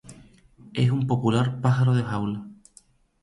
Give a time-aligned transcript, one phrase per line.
[0.73, 2.47] Es un popular pájaro de jaula.